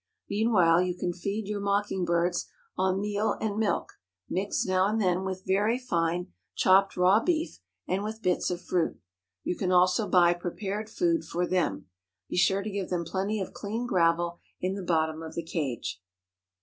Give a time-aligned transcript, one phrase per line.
[0.31, 5.23] Meanwhile you can feed your mocking birds on meal and milk, mixed now and then
[5.23, 8.99] with very fine chopped raw beef and with bits of fruit.
[9.43, 11.85] You can also buy prepared food for them.
[12.29, 16.01] Be sure to give them plenty of clean gravel in the bottom of the cage.